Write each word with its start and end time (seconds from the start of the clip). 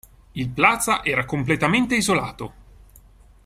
Il 0.31 0.49
Plaza 0.49 1.03
era 1.03 1.25
completamente 1.25 1.93
isolato. 1.95 2.53